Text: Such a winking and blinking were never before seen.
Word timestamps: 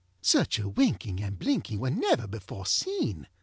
Such 0.23 0.57
a 0.57 0.67
winking 0.67 1.21
and 1.21 1.37
blinking 1.37 1.79
were 1.79 1.91
never 1.91 2.25
before 2.25 2.65
seen. 2.65 3.27